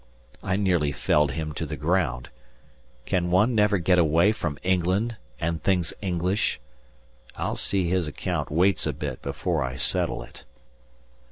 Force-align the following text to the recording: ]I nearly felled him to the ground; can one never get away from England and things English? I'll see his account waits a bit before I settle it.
]I 0.43 0.55
nearly 0.55 0.91
felled 0.91 1.33
him 1.33 1.51
to 1.53 1.63
the 1.63 1.75
ground; 1.77 2.29
can 3.05 3.29
one 3.29 3.53
never 3.53 3.77
get 3.77 3.99
away 3.99 4.31
from 4.31 4.57
England 4.63 5.17
and 5.39 5.61
things 5.61 5.93
English? 6.01 6.59
I'll 7.35 7.55
see 7.55 7.87
his 7.87 8.07
account 8.07 8.49
waits 8.49 8.87
a 8.87 8.93
bit 8.93 9.21
before 9.21 9.61
I 9.63 9.75
settle 9.75 10.23
it. 10.23 10.43